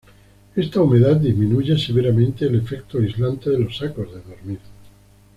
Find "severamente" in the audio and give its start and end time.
1.77-2.45